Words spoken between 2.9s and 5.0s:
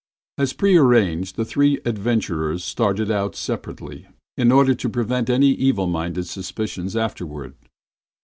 out separately in order to